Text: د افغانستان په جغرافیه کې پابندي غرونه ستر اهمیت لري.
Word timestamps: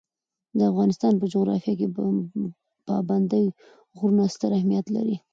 د 0.57 0.59
افغانستان 0.71 1.13
په 1.17 1.25
جغرافیه 1.33 1.73
کې 1.79 1.87
پابندي 2.87 3.45
غرونه 3.97 4.23
ستر 4.33 4.49
اهمیت 4.59 4.85
لري. 4.95 5.15